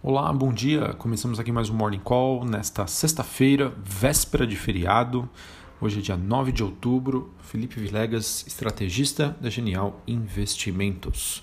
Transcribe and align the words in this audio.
Olá, 0.00 0.32
bom 0.32 0.52
dia. 0.52 0.94
Começamos 0.94 1.40
aqui 1.40 1.50
mais 1.50 1.68
um 1.68 1.74
Morning 1.74 1.98
Call 1.98 2.44
nesta 2.44 2.86
sexta-feira, 2.86 3.74
véspera 3.84 4.46
de 4.46 4.54
feriado. 4.54 5.28
Hoje 5.80 5.98
é 5.98 6.02
dia 6.02 6.16
9 6.16 6.52
de 6.52 6.62
outubro. 6.62 7.34
Felipe 7.40 7.80
Vilegas, 7.80 8.46
estrategista 8.46 9.36
da 9.40 9.50
Genial 9.50 10.00
Investimentos. 10.06 11.42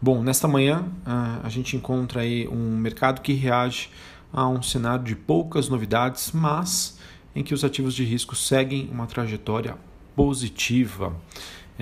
Bom, 0.00 0.22
nesta 0.22 0.48
manhã 0.48 0.86
a 1.04 1.48
gente 1.50 1.76
encontra 1.76 2.22
aí 2.22 2.48
um 2.48 2.74
mercado 2.74 3.20
que 3.20 3.34
reage 3.34 3.90
a 4.32 4.48
um 4.48 4.62
cenário 4.62 5.04
de 5.04 5.14
poucas 5.14 5.68
novidades, 5.68 6.32
mas 6.32 6.98
em 7.36 7.44
que 7.44 7.52
os 7.52 7.64
ativos 7.64 7.94
de 7.94 8.02
risco 8.02 8.34
seguem 8.34 8.88
uma 8.90 9.06
trajetória 9.06 9.76
positiva. 10.16 11.14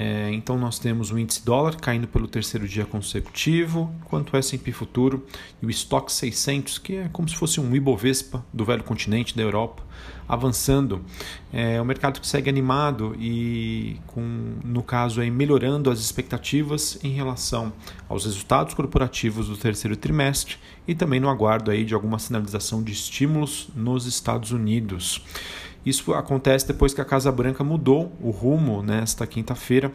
É, 0.01 0.31
então 0.33 0.57
nós 0.57 0.79
temos 0.79 1.11
o 1.11 1.19
índice 1.19 1.45
dólar 1.45 1.75
caindo 1.75 2.07
pelo 2.07 2.29
terceiro 2.29 2.69
dia 2.69 2.87
consecutivo, 2.87 3.93
enquanto 4.01 4.33
o 4.33 4.37
S&P 4.37 4.71
futuro 4.71 5.27
e 5.61 5.67
o 5.67 5.71
Stock 5.71 6.13
600, 6.13 6.79
que 6.79 6.99
é 6.99 7.09
como 7.13 7.29
se 7.29 7.35
fosse 7.35 7.61
um 7.61 7.75
Ibovespa 7.75 8.47
do 8.53 8.65
velho 8.65 8.85
continente 8.85 9.37
da 9.37 9.43
Europa, 9.43 9.83
avançando. 10.29 11.05
É 11.53 11.83
um 11.83 11.85
mercado 11.85 12.21
que 12.21 12.29
segue 12.29 12.49
animado 12.49 13.17
e, 13.19 13.97
com, 14.07 14.23
no 14.65 14.85
caso, 14.85 15.21
aí, 15.21 15.33
melhorando 15.33 15.91
as 15.91 15.99
expectativas 15.99 16.97
em 17.03 17.11
relação 17.11 17.73
aos 18.09 18.25
resultados 18.25 18.75
corporativos 18.75 19.49
do 19.49 19.57
terceiro 19.57 19.97
trimestre 19.97 20.59
e 20.87 20.95
também 20.95 21.19
no 21.19 21.29
aguardo 21.29 21.73
aí 21.73 21.85
de 21.85 21.93
alguma 21.93 22.21
sinalização 22.21 22.85
de 22.85 22.93
estímulos 22.93 23.69
nos 23.75 24.07
Estados 24.07 24.53
Unidos. 24.53 25.25
Isso 25.85 26.13
acontece 26.13 26.67
depois 26.67 26.93
que 26.93 27.01
a 27.01 27.05
Casa 27.05 27.31
Branca 27.31 27.63
mudou 27.65 28.13
o 28.21 28.31
rumo 28.31 28.83
nesta 28.83 29.27
quinta-feira, 29.27 29.93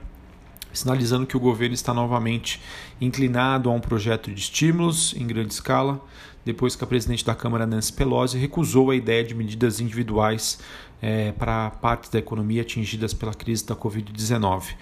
sinalizando 0.72 1.28
que 1.28 1.38
o 1.38 1.40
governo 1.40 1.76
está 1.76 1.94
novamente 1.94 2.62
inclinado 3.00 3.70
a 3.70 3.74
um 3.74 3.80
projeto 3.80 4.32
de 4.32 4.40
estímulos 4.40 5.14
em 5.16 5.28
grande 5.28 5.54
escala, 5.54 6.02
depois 6.44 6.76
que 6.76 6.84
a 6.84 6.88
presidente 6.88 7.24
da 7.24 7.36
Câmara, 7.36 7.66
Nancy 7.66 7.94
Pelosi, 7.94 8.38
recusou 8.38 8.92
a 8.92 8.96
ideia 8.96 9.24
de 9.24 9.36
medidas 9.36 9.80
individuais 9.80 10.60
é, 11.02 11.32
para 11.34 11.70
partes 11.70 12.10
da 12.10 12.20
economia 12.20 12.62
atingidas 12.62 13.14
pela 13.14 13.34
crise 13.34 13.66
da 13.66 13.76
Covid-19. 13.76 14.76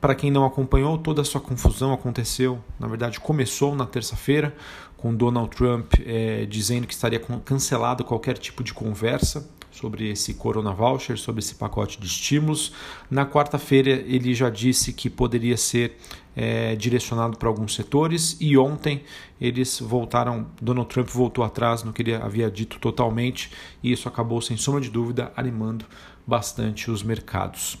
Para 0.00 0.14
quem 0.14 0.30
não 0.30 0.44
acompanhou, 0.44 0.98
toda 0.98 1.22
essa 1.22 1.40
confusão 1.40 1.92
aconteceu, 1.92 2.58
na 2.78 2.86
verdade, 2.86 3.18
começou 3.18 3.74
na 3.74 3.86
terça-feira, 3.86 4.54
com 4.96 5.14
Donald 5.14 5.50
Trump 5.54 5.94
é, 6.04 6.44
dizendo 6.46 6.86
que 6.86 6.92
estaria 6.92 7.20
cancelado 7.44 8.04
qualquer 8.04 8.36
tipo 8.36 8.62
de 8.62 8.74
conversa 8.74 9.48
sobre 9.76 10.10
esse 10.10 10.34
Corona 10.34 10.72
Voucher, 10.72 11.18
sobre 11.18 11.40
esse 11.40 11.54
pacote 11.54 12.00
de 12.00 12.06
estímulos. 12.06 12.72
Na 13.10 13.26
quarta-feira, 13.26 13.90
ele 13.90 14.34
já 14.34 14.48
disse 14.48 14.92
que 14.92 15.10
poderia 15.10 15.56
ser 15.56 15.96
é, 16.34 16.74
direcionado 16.76 17.36
para 17.36 17.48
alguns 17.48 17.74
setores 17.74 18.36
e 18.40 18.56
ontem 18.58 19.02
eles 19.40 19.80
voltaram, 19.80 20.46
Donald 20.60 20.88
Trump 20.88 21.08
voltou 21.08 21.42
atrás 21.44 21.82
no 21.82 21.92
que 21.92 22.02
ele 22.02 22.14
havia 22.14 22.50
dito 22.50 22.78
totalmente 22.78 23.50
e 23.82 23.92
isso 23.92 24.08
acabou, 24.08 24.40
sem 24.42 24.56
sombra 24.56 24.80
de 24.80 24.90
dúvida, 24.90 25.32
animando 25.36 25.84
bastante 26.26 26.90
os 26.90 27.02
mercados. 27.02 27.78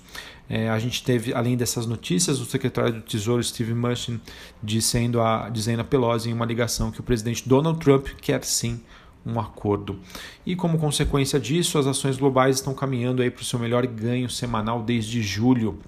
É, 0.48 0.68
a 0.68 0.78
gente 0.78 1.02
teve, 1.02 1.34
além 1.34 1.56
dessas 1.56 1.86
notícias, 1.86 2.38
o 2.38 2.44
secretário 2.44 2.94
do 2.94 3.00
Tesouro 3.02 3.42
Steve 3.42 3.74
Mnuchin 3.74 4.20
dizendo 4.62 5.20
a, 5.20 5.48
dizendo 5.48 5.80
a 5.80 5.84
Pelosi 5.84 6.30
em 6.30 6.32
uma 6.32 6.46
ligação 6.46 6.90
que 6.90 7.00
o 7.00 7.02
presidente 7.02 7.48
Donald 7.48 7.80
Trump 7.80 8.06
quer 8.20 8.44
sim 8.44 8.80
um 9.26 9.40
acordo. 9.40 9.98
E 10.46 10.54
como 10.54 10.78
consequência 10.78 11.40
disso, 11.40 11.78
as 11.78 11.86
ações 11.86 12.16
globais 12.16 12.56
estão 12.56 12.72
caminhando 12.72 13.20
aí 13.20 13.30
para 13.30 13.42
o 13.42 13.44
seu 13.44 13.58
melhor 13.58 13.84
ganho 13.86 14.30
semanal 14.30 14.82
desde 14.82 15.20
julho. 15.20 15.78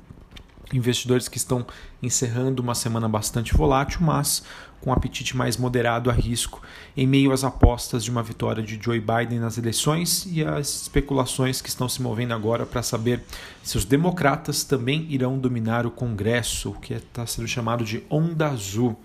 Investidores 0.75 1.28
que 1.28 1.39
estão 1.39 1.64
encerrando 2.03 2.62
uma 2.62 2.75
semana 2.75 3.08
bastante 3.08 3.55
volátil, 3.55 4.00
mas 4.03 4.42
com 4.80 4.92
apetite 4.92 5.36
mais 5.36 5.56
moderado 5.56 6.11
a 6.11 6.12
risco, 6.12 6.62
em 6.97 7.06
meio 7.06 7.33
às 7.33 7.42
apostas 7.42 8.05
de 8.05 8.11
uma 8.11 8.22
vitória 8.22 8.62
de 8.62 8.78
Joe 8.80 9.00
Biden 9.00 9.41
nas 9.41 9.58
eleições 9.58 10.27
e 10.30 10.45
as 10.45 10.83
especulações 10.83 11.61
que 11.61 11.69
estão 11.69 11.89
se 11.89 12.00
movendo 12.00 12.33
agora 12.33 12.64
para 12.64 12.83
saber 12.83 13.23
se 13.62 13.77
os 13.77 13.84
democratas 13.84 14.63
também 14.63 15.07
irão 15.08 15.39
dominar 15.39 15.86
o 15.86 15.90
Congresso, 15.90 16.70
o 16.70 16.74
que 16.74 16.95
está 16.95 17.27
sendo 17.27 17.48
chamado 17.48 17.84
de 17.84 18.05
onda 18.11 18.48
azul. 18.48 18.96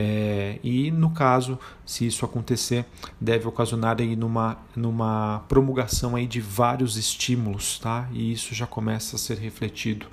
É, 0.00 0.60
e 0.62 0.92
no 0.92 1.10
caso, 1.10 1.58
se 1.84 2.06
isso 2.06 2.24
acontecer, 2.24 2.86
deve 3.20 3.48
ocasionar 3.48 3.96
aí 3.98 4.14
numa, 4.14 4.56
numa 4.76 5.42
promulgação 5.48 6.14
aí 6.14 6.24
de 6.24 6.40
vários 6.40 6.96
estímulos, 6.96 7.80
tá? 7.80 8.08
E 8.12 8.30
isso 8.32 8.54
já 8.54 8.64
começa 8.64 9.16
a 9.16 9.18
ser 9.18 9.38
refletido 9.38 10.06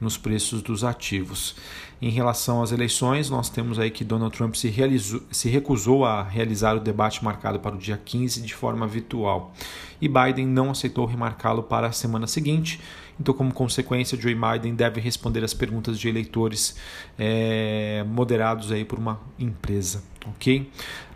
nos 0.00 0.16
preços 0.16 0.62
dos 0.62 0.84
ativos. 0.84 1.56
Em 2.00 2.10
relação 2.10 2.62
às 2.62 2.70
eleições, 2.70 3.28
nós 3.28 3.50
temos 3.50 3.78
aí 3.78 3.90
que 3.90 4.04
Donald 4.04 4.36
Trump 4.36 4.54
se, 4.54 4.68
realizou, 4.68 5.20
se 5.30 5.48
recusou 5.48 6.04
a 6.04 6.22
realizar 6.22 6.76
o 6.76 6.80
debate 6.80 7.24
marcado 7.24 7.58
para 7.58 7.74
o 7.74 7.78
dia 7.78 8.00
15 8.02 8.40
de 8.42 8.54
forma 8.54 8.86
virtual 8.86 9.52
e 10.00 10.08
Biden 10.08 10.46
não 10.46 10.70
aceitou 10.70 11.04
remarcá-lo 11.06 11.62
para 11.62 11.88
a 11.88 11.92
semana 11.92 12.26
seguinte. 12.26 12.80
Então, 13.20 13.34
como 13.34 13.52
consequência, 13.52 14.16
Joe 14.16 14.34
Biden 14.34 14.76
deve 14.76 15.00
responder 15.00 15.42
às 15.42 15.52
perguntas 15.52 15.98
de 15.98 16.08
eleitores 16.08 16.76
é, 17.18 18.04
moderados 18.06 18.70
aí 18.70 18.84
por 18.84 18.96
uma 18.96 19.20
empresa, 19.36 20.04
ok? 20.24 20.60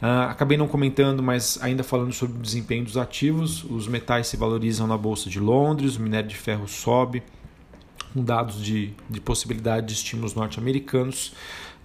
Uh, 0.03 0.28
acabei 0.28 0.59
não 0.59 0.66
comentando, 0.66 1.22
mas 1.22 1.60
ainda 1.62 1.84
falando 1.84 2.12
sobre 2.12 2.38
o 2.38 2.41
desempenho 2.41 2.84
dos 2.84 2.97
ativos, 2.97 3.62
os 3.62 3.87
metais 3.87 4.26
se 4.26 4.37
valorizam 4.37 4.88
na 4.88 4.99
bolsa 4.99 5.31
de 5.31 5.38
Londres, 5.38 5.97
o 5.97 6.03
minério 6.03 6.28
de 6.28 6.34
ferro 6.34 6.66
sobe 6.66 7.22
com 8.12 8.23
dados 8.23 8.62
de, 8.62 8.93
de 9.09 9.21
possibilidade 9.21 9.87
de 9.87 9.93
estímulos 9.95 10.34
norte-americanos 10.34 11.33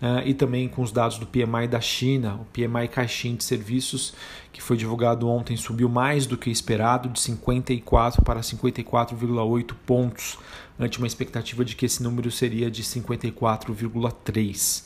uh, 0.01 0.25
e 0.25 0.33
também 0.33 0.67
com 0.67 0.81
os 0.81 0.91
dados 0.91 1.17
do 1.17 1.25
PMI 1.25 1.67
da 1.69 1.81
China, 1.81 2.35
o 2.35 2.45
PMI 2.45 2.87
caixinha 2.87 3.35
de 3.35 3.43
serviços, 3.43 4.13
que 4.51 4.61
foi 4.61 4.77
divulgado 4.77 5.27
ontem, 5.27 5.57
subiu 5.57 5.89
mais 5.89 6.25
do 6.25 6.37
que 6.37 6.49
esperado, 6.49 7.09
de 7.09 7.19
54 7.19 8.23
para 8.23 8.39
54,8 8.41 9.73
pontos, 9.85 10.37
ante 10.79 10.97
uma 10.97 11.07
expectativa 11.07 11.65
de 11.65 11.75
que 11.75 11.85
esse 11.85 12.01
número 12.03 12.31
seria 12.31 12.71
de 12.71 12.83
54,3. 12.83 14.83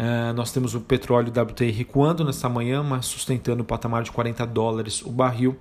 Uh, 0.00 0.32
nós 0.32 0.50
temos 0.50 0.74
o 0.74 0.80
petróleo 0.80 1.30
WTI 1.30 1.70
recuando 1.70 2.24
nesta 2.24 2.48
manhã, 2.48 2.82
mas 2.82 3.04
sustentando 3.04 3.62
o 3.62 3.66
patamar 3.66 4.02
de 4.02 4.10
40 4.10 4.46
dólares 4.46 5.02
o 5.02 5.10
barril. 5.10 5.58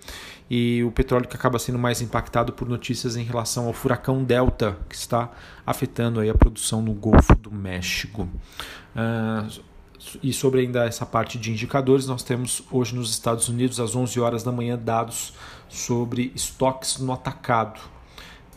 E 0.50 0.82
o 0.84 0.92
petróleo 0.92 1.28
que 1.28 1.36
acaba 1.36 1.60
sendo 1.60 1.78
mais 1.78 2.02
impactado 2.02 2.54
por 2.54 2.70
notícias 2.70 3.18
em 3.18 3.24
relação 3.24 3.68
ao 3.68 3.74
furacão 3.74 4.24
Delta, 4.24 4.78
que 4.88 4.96
está 4.96 5.30
afetando 5.66 6.22
aí 6.22 6.30
a 6.30 6.34
produção 6.34 6.82
no 6.82 6.94
Golfo 6.94 7.36
do 7.36 7.52
México. 7.52 8.30
Uh, 8.96 9.62
e 10.24 10.32
sobre 10.32 10.62
ainda 10.62 10.86
essa 10.86 11.06
parte 11.06 11.38
de 11.38 11.52
indicadores, 11.52 12.08
nós 12.08 12.24
temos 12.24 12.64
hoje 12.72 12.96
nos 12.96 13.12
Estados 13.12 13.50
Unidos, 13.50 13.80
às 13.80 13.96
11 13.96 14.20
horas 14.20 14.44
da 14.44 14.52
manhã, 14.52 14.78
dados 14.78 15.34
sobre 15.68 16.32
estoques 16.36 17.00
no 17.00 17.12
atacado. 17.12 17.80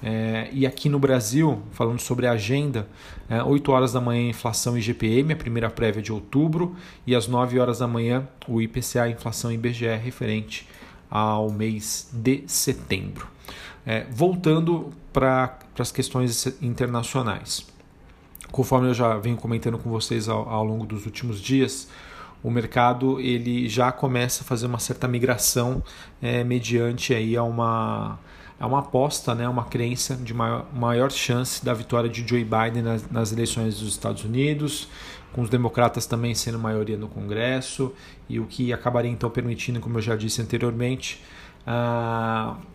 É, 0.03 0.49
e 0.53 0.67
aqui 0.67 0.89
no 0.89 0.99
Brasil, 0.99 1.63
falando 1.71 2.01
sobre 2.01 2.27
a 2.27 2.33
agenda, 2.33 2.89
é, 3.29 3.43
8 3.43 3.71
horas 3.71 3.93
da 3.93 4.01
manhã 4.01 4.29
inflação 4.29 4.77
IGPM, 4.77 5.33
a 5.33 5.37
primeira 5.37 5.71
prévia 5.71 6.03
de 6.03 6.13
outubro, 6.13 6.75
e 7.07 7.15
às 7.15 7.29
9 7.29 7.59
horas 7.59 7.79
da 7.79 7.87
manhã 7.87 8.27
o 8.49 8.61
IPCA, 8.61 9.09
inflação 9.09 9.53
IBGE, 9.53 9.97
referente 9.97 10.67
ao 11.09 11.51
mês 11.51 12.09
de 12.13 12.43
setembro. 12.47 13.29
É, 13.87 14.07
voltando 14.11 14.91
para 15.13 15.59
as 15.79 15.93
questões 15.93 16.47
internacionais. 16.61 17.67
Conforme 18.53 18.89
eu 18.89 18.95
já 18.95 19.17
venho 19.17 19.37
comentando 19.37 19.79
com 19.79 19.91
vocês 19.91 20.29
ao, 20.29 20.49
ao 20.49 20.63
longo 20.63 20.85
dos 20.85 21.07
últimos 21.07 21.41
dias, 21.41 21.89
o 22.43 22.51
mercado 22.51 23.19
ele 23.19 23.69
já 23.69 23.91
começa 23.91 24.43
a 24.43 24.47
fazer 24.47 24.67
uma 24.67 24.79
certa 24.79 25.09
migração 25.09 25.83
é, 26.21 26.45
mediante 26.45 27.15
aí 27.15 27.37
a 27.37 27.43
uma 27.43 28.19
é 28.61 28.65
uma 28.65 28.79
aposta, 28.79 29.35
né, 29.35 29.49
uma 29.49 29.65
crença 29.65 30.15
de 30.15 30.33
maior, 30.33 30.67
maior 30.73 31.11
chance 31.11 31.65
da 31.65 31.75
vitória 31.75 32.09
de 32.09 32.25
Joe 32.25 32.45
Biden 32.45 32.83
nas, 32.83 33.11
nas, 33.11 33.33
eleições 33.33 33.81
dos 33.81 33.89
Estados 33.89 34.23
Unidos, 34.23 34.89
com 35.33 35.43
os 35.43 35.51
democratas 35.51 36.07
também 36.07 36.33
sendo 36.33 36.61
maioria 36.61 36.97
no 36.97 37.09
Congresso, 37.09 37.93
e 38.29 38.39
o 38.39 38.47
que 38.47 38.73
acabaria 38.73 39.11
então 39.11 39.29
permitindo, 39.29 39.81
como 39.81 39.99
eu 39.99 40.03
já 40.03 40.15
disse 40.15 40.41
anteriormente, 40.41 41.21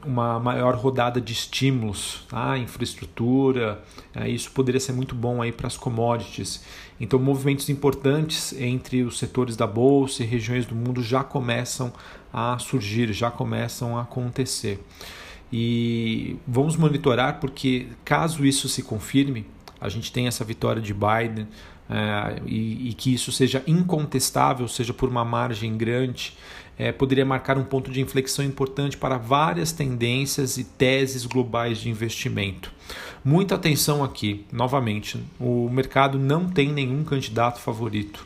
uma 0.06 0.40
maior 0.40 0.76
rodada 0.76 1.20
de 1.20 1.34
estímulos, 1.34 2.26
tá? 2.30 2.58
infraestrutura, 2.58 3.84
uh, 4.16 4.26
isso 4.26 4.50
poderia 4.52 4.80
ser 4.80 4.94
muito 4.94 5.14
bom 5.14 5.42
aí 5.42 5.52
para 5.52 5.68
as 5.68 5.76
commodities. 5.76 6.64
Então, 7.00 7.20
movimentos 7.20 7.70
importantes 7.70 8.54
entre 8.54 9.04
os 9.04 9.20
setores 9.20 9.56
da 9.56 9.68
bolsa 9.68 10.24
e 10.24 10.26
regiões 10.26 10.66
do 10.66 10.74
mundo 10.74 11.04
já 11.04 11.24
começam 11.24 11.92
a 12.32 12.58
surgir, 12.60 13.12
já 13.12 13.30
começam 13.30 13.98
a 13.98 14.04
acontecer. 14.04 14.84
E 15.52 16.38
vamos 16.48 16.76
monitorar 16.76 17.40
porque, 17.40 17.88
caso 18.04 18.46
isso 18.46 18.68
se 18.68 18.84
confirme, 18.84 19.46
a 19.80 19.90
gente 19.90 20.12
tem 20.12 20.28
essa 20.28 20.44
vitória 20.44 20.82
de 20.82 20.94
Biden 20.94 21.48
é, 21.90 22.42
e, 22.46 22.90
e, 22.90 22.94
que 22.94 23.14
isso 23.14 23.32
seja 23.32 23.64
incontestável, 23.66 24.68
seja 24.68 24.94
por 24.94 25.10
uma 25.10 25.24
margem 25.24 25.78
grande, 25.78 26.34
é, 26.78 26.92
poderia 26.92 27.26
marcar 27.26 27.58
um 27.58 27.64
ponto 27.64 27.90
de 27.90 28.02
inflexão 28.02 28.44
importante 28.44 28.98
para 28.98 29.18
várias 29.18 29.72
tendências 29.72 30.58
e 30.58 30.64
teses 30.64 31.26
globais 31.26 31.80
de 31.80 31.90
investimento. 31.90 32.72
Muita 33.24 33.56
atenção 33.56 34.04
aqui, 34.04 34.46
novamente, 34.52 35.20
o 35.40 35.70
mercado 35.70 36.20
não 36.20 36.48
tem 36.48 36.72
nenhum 36.72 37.04
candidato 37.04 37.60
favorito. 37.60 38.26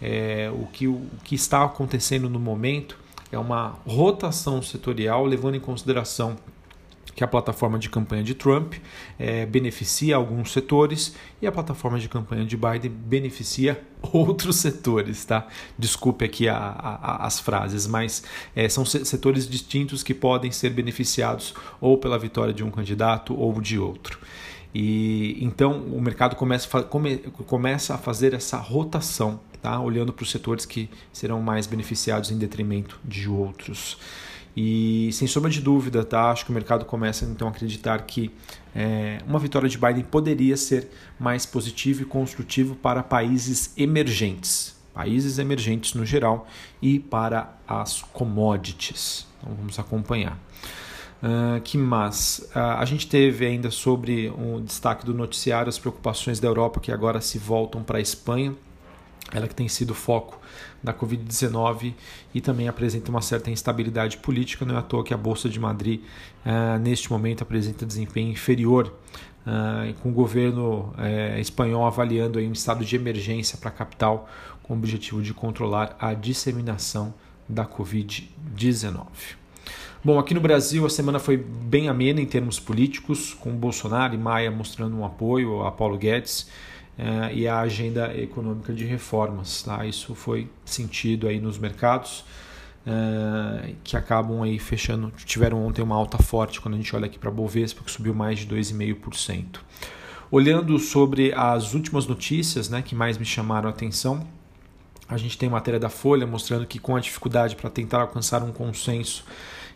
é, 0.00 0.50
o, 0.52 0.66
que, 0.66 0.86
o 0.86 1.06
que 1.24 1.34
está 1.34 1.64
acontecendo 1.64 2.28
no 2.28 2.38
momento 2.38 2.98
é 3.32 3.38
uma 3.38 3.78
rotação 3.86 4.62
setorial, 4.62 5.24
levando 5.24 5.56
em 5.56 5.60
consideração 5.60 6.36
que 7.16 7.24
a 7.24 7.26
plataforma 7.26 7.78
de 7.78 7.88
campanha 7.88 8.22
de 8.22 8.34
Trump 8.34 8.74
é, 9.18 9.46
beneficia 9.46 10.16
alguns 10.16 10.52
setores 10.52 11.16
e 11.40 11.46
a 11.46 11.50
plataforma 11.50 11.98
de 11.98 12.10
campanha 12.10 12.44
de 12.44 12.58
Biden 12.58 12.90
beneficia 12.90 13.82
outros 14.12 14.56
setores, 14.56 15.24
tá? 15.24 15.48
Desculpe 15.78 16.26
aqui 16.26 16.46
a, 16.46 16.56
a, 16.56 17.26
as 17.26 17.40
frases, 17.40 17.86
mas 17.86 18.22
é, 18.54 18.68
são 18.68 18.84
setores 18.84 19.48
distintos 19.48 20.02
que 20.02 20.12
podem 20.12 20.52
ser 20.52 20.70
beneficiados 20.70 21.54
ou 21.80 21.96
pela 21.96 22.18
vitória 22.18 22.52
de 22.52 22.62
um 22.62 22.70
candidato 22.70 23.34
ou 23.34 23.60
de 23.62 23.78
outro. 23.78 24.20
E 24.74 25.38
então 25.42 25.80
o 25.84 26.02
mercado 26.02 26.36
começa, 26.36 26.82
come, 26.82 27.16
começa 27.46 27.94
a 27.94 27.98
fazer 27.98 28.34
essa 28.34 28.58
rotação, 28.58 29.40
tá? 29.62 29.80
olhando 29.80 30.12
para 30.12 30.22
os 30.22 30.30
setores 30.30 30.66
que 30.66 30.90
serão 31.10 31.40
mais 31.40 31.66
beneficiados 31.66 32.30
em 32.30 32.36
detrimento 32.36 33.00
de 33.02 33.26
outros. 33.26 33.96
E 34.56 35.10
sem 35.12 35.28
sombra 35.28 35.50
de 35.50 35.60
dúvida, 35.60 36.02
tá? 36.02 36.30
acho 36.30 36.46
que 36.46 36.50
o 36.50 36.54
mercado 36.54 36.86
começa 36.86 37.26
então 37.26 37.46
a 37.46 37.50
acreditar 37.50 37.98
que 38.06 38.30
é, 38.74 39.18
uma 39.26 39.38
vitória 39.38 39.68
de 39.68 39.76
Biden 39.76 40.04
poderia 40.04 40.56
ser 40.56 40.88
mais 41.20 41.44
positivo 41.44 42.02
e 42.02 42.04
construtivo 42.06 42.74
para 42.74 43.02
países 43.02 43.74
emergentes, 43.76 44.74
países 44.94 45.38
emergentes 45.38 45.92
no 45.92 46.06
geral 46.06 46.48
e 46.80 46.98
para 46.98 47.54
as 47.68 48.00
commodities. 48.00 49.26
Então 49.40 49.54
vamos 49.54 49.78
acompanhar. 49.78 50.38
Uh, 51.22 51.60
que 51.62 51.76
mais? 51.76 52.46
Uh, 52.54 52.58
a 52.78 52.84
gente 52.84 53.06
teve 53.06 53.44
ainda 53.44 53.70
sobre 53.70 54.28
o 54.28 54.56
um 54.56 54.64
destaque 54.64 55.04
do 55.04 55.12
noticiário 55.12 55.68
as 55.68 55.78
preocupações 55.78 56.38
da 56.38 56.48
Europa 56.48 56.78
que 56.78 56.92
agora 56.92 57.20
se 57.20 57.38
voltam 57.38 57.82
para 57.82 57.98
a 57.98 58.00
Espanha 58.00 58.54
ela 59.32 59.48
que 59.48 59.54
tem 59.54 59.68
sido 59.68 59.94
foco 59.94 60.40
da 60.82 60.94
Covid-19 60.94 61.94
e 62.34 62.40
também 62.40 62.68
apresenta 62.68 63.10
uma 63.10 63.20
certa 63.20 63.50
instabilidade 63.50 64.18
política. 64.18 64.64
Não 64.64 64.76
é 64.76 64.78
à 64.78 64.82
toa 64.82 65.02
que 65.02 65.12
a 65.12 65.16
Bolsa 65.16 65.48
de 65.48 65.58
Madrid, 65.58 66.00
uh, 66.44 66.78
neste 66.78 67.10
momento, 67.10 67.42
apresenta 67.42 67.84
desempenho 67.84 68.30
inferior, 68.30 68.94
uh, 69.46 69.92
com 70.00 70.10
o 70.10 70.12
governo 70.12 70.94
uh, 70.96 71.40
espanhol 71.40 71.86
avaliando 71.86 72.38
aí 72.38 72.46
um 72.46 72.52
estado 72.52 72.84
de 72.84 72.94
emergência 72.94 73.58
para 73.58 73.68
a 73.68 73.72
capital, 73.72 74.28
com 74.62 74.74
o 74.74 74.76
objetivo 74.76 75.20
de 75.22 75.34
controlar 75.34 75.96
a 75.98 76.14
disseminação 76.14 77.12
da 77.48 77.66
Covid-19. 77.66 79.06
Bom, 80.04 80.20
aqui 80.20 80.34
no 80.34 80.40
Brasil 80.40 80.86
a 80.86 80.90
semana 80.90 81.18
foi 81.18 81.36
bem 81.36 81.88
amena 81.88 82.20
em 82.20 82.26
termos 82.26 82.60
políticos, 82.60 83.34
com 83.34 83.50
Bolsonaro 83.50 84.14
e 84.14 84.18
Maia 84.18 84.52
mostrando 84.52 84.96
um 84.96 85.04
apoio 85.04 85.62
a 85.62 85.72
Paulo 85.72 85.98
Guedes 85.98 86.48
é, 86.98 87.34
e 87.34 87.46
a 87.46 87.60
agenda 87.60 88.16
econômica 88.16 88.72
de 88.72 88.84
reformas. 88.84 89.62
Tá? 89.62 89.84
Isso 89.84 90.14
foi 90.14 90.48
sentido 90.64 91.28
aí 91.28 91.40
nos 91.40 91.58
mercados 91.58 92.24
é, 92.86 93.74
que 93.82 93.96
acabam 93.96 94.42
aí 94.42 94.58
fechando, 94.58 95.12
tiveram 95.24 95.66
ontem 95.66 95.82
uma 95.82 95.96
alta 95.96 96.18
forte 96.18 96.60
quando 96.60 96.74
a 96.74 96.76
gente 96.76 96.94
olha 96.94 97.06
aqui 97.06 97.18
para 97.18 97.28
a 97.28 97.32
Bovespa, 97.32 97.82
que 97.84 97.90
subiu 97.90 98.14
mais 98.14 98.38
de 98.38 98.46
2,5%. 98.46 99.58
Olhando 100.30 100.78
sobre 100.78 101.32
as 101.34 101.74
últimas 101.74 102.06
notícias 102.06 102.68
né, 102.68 102.82
que 102.82 102.94
mais 102.94 103.18
me 103.18 103.24
chamaram 103.24 103.68
a 103.68 103.70
atenção, 103.70 104.26
a 105.08 105.16
gente 105.16 105.38
tem 105.38 105.48
matéria 105.48 105.78
da 105.78 105.88
Folha 105.88 106.26
mostrando 106.26 106.66
que 106.66 106.78
com 106.78 106.96
a 106.96 107.00
dificuldade 107.00 107.54
para 107.54 107.70
tentar 107.70 108.00
alcançar 108.00 108.42
um 108.42 108.50
consenso 108.50 109.24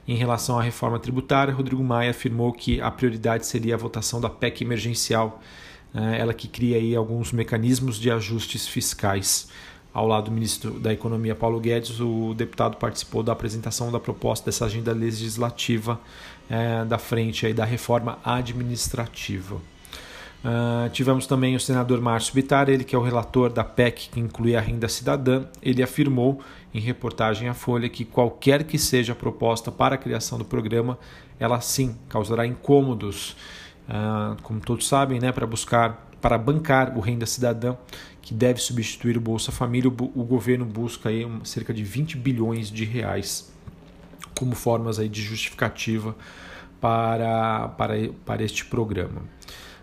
em 0.09 0.17
relação 0.17 0.59
à 0.59 0.63
reforma 0.63 0.99
tributária, 0.99 1.55
Rodrigo 1.55 1.85
Maia 1.85 2.11
afirmou 2.11 2.53
que 2.53 2.81
a 2.81 2.91
prioridade 2.91 3.47
seria 3.47 3.75
a 3.75 3.79
votação 3.79 4.21
da 4.21 4.29
PEC 4.29 4.65
emergencial 4.65 5.41
ela 5.93 6.33
que 6.33 6.47
cria 6.47 6.77
aí 6.77 6.95
alguns 6.95 7.33
mecanismos 7.33 7.99
de 7.99 8.11
ajustes 8.11 8.67
fiscais. 8.67 9.49
Ao 9.93 10.07
lado 10.07 10.27
do 10.27 10.31
ministro 10.31 10.79
da 10.79 10.93
Economia, 10.93 11.35
Paulo 11.35 11.59
Guedes, 11.59 11.99
o 11.99 12.33
deputado 12.35 12.77
participou 12.77 13.25
da 13.25 13.33
apresentação 13.33 13.91
da 13.91 13.99
proposta 13.99 14.47
dessa 14.47 14.67
agenda 14.67 14.93
legislativa 14.93 16.01
é, 16.49 16.85
da 16.85 16.97
frente 16.97 17.45
aí 17.45 17.53
da 17.53 17.65
reforma 17.65 18.19
administrativa. 18.25 19.57
Uh, 20.43 20.89
tivemos 20.91 21.27
também 21.27 21.55
o 21.55 21.61
senador 21.61 22.01
Márcio 22.01 22.35
Bittar, 22.35 22.71
ele 22.71 22.83
que 22.83 22.97
é 22.97 22.99
o 22.99 23.03
relator 23.03 23.51
da 23.51 23.63
PEC 23.63 24.09
que 24.09 24.21
inclui 24.21 24.57
a 24.57 24.61
renda 24.61 24.89
cidadã. 24.89 25.45
Ele 25.61 25.83
afirmou 25.83 26.41
em 26.73 26.81
reportagem 26.81 27.49
à 27.49 27.53
Folha 27.53 27.89
que 27.91 28.07
qualquer 28.07 28.65
que 28.65 28.79
seja 28.79 29.13
a 29.13 29.17
proposta 29.17 29.71
para 29.71 29.97
a 29.97 29.99
criação 29.99 30.39
do 30.39 30.45
programa, 30.45 30.99
ela 31.39 31.61
sim 31.61 31.95
causará 32.09 32.47
incômodos 32.47 33.37
como 34.43 34.61
todos 34.61 34.87
sabem, 34.87 35.19
né, 35.19 35.33
para 35.33 35.47
buscar, 35.47 36.09
para 36.21 36.39
bancar 36.39 36.97
o 36.97 37.01
renda 37.01 37.27
cidadã, 37.27 37.77
que 38.23 38.35
deve 38.35 38.61
substituir 38.61 39.17
o 39.17 39.21
Bolsa 39.21 39.51
Família, 39.51 39.89
o, 39.89 40.25
governo 40.25 40.65
busca 40.65 41.09
aí 41.09 41.27
cerca 41.43 41.75
de 41.75 41.83
20 41.83 42.17
bilhões 42.17 42.71
de 42.71 42.85
reais 42.85 43.53
como 44.39 44.55
formas 44.55 44.99
aí 44.99 45.09
de 45.09 45.21
justificativa 45.21 46.15
para, 46.81 47.69
para, 47.77 47.95
para 48.25 48.43
este 48.43 48.65
programa. 48.65 49.23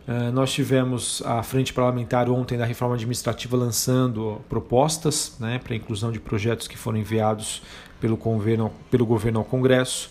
Uh, 0.08 0.32
nós 0.32 0.54
tivemos 0.54 1.22
a 1.26 1.44
Frente 1.44 1.74
Parlamentar 1.74 2.30
ontem 2.30 2.58
da 2.58 2.66
Reforma 2.66 2.96
Administrativa 2.96 3.58
lançando 3.58 4.42
propostas 4.48 5.36
né, 5.38 5.60
para 5.60 5.74
a 5.74 5.76
inclusão 5.78 6.12
de 6.12 6.20
projetos 6.20 6.68
que 6.68 6.78
foram 6.78 6.98
enviados 6.98 7.62
pelo 8.00 8.16
governo, 8.16 8.72
pelo 8.90 9.06
governo 9.06 9.40
ao 9.40 9.46
Congresso. 9.46 10.10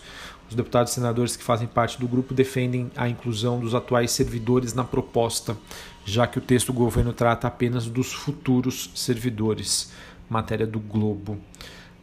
Os 0.49 0.55
deputados 0.55 0.91
e 0.91 0.95
senadores 0.95 1.35
que 1.35 1.43
fazem 1.43 1.67
parte 1.67 1.99
do 1.99 2.07
grupo 2.07 2.33
defendem 2.33 2.89
a 2.95 3.09
inclusão 3.09 3.59
dos 3.59 3.75
atuais 3.75 4.11
servidores 4.11 4.73
na 4.73 4.83
proposta, 4.83 5.57
já 6.05 6.25
que 6.25 6.37
o 6.37 6.41
texto 6.41 6.67
do 6.67 6.73
governo 6.73 7.11
trata 7.13 7.47
apenas 7.47 7.85
dos 7.87 8.13
futuros 8.13 8.89
servidores. 8.95 9.91
Matéria 10.29 10.67
do 10.67 10.79
Globo. 10.79 11.37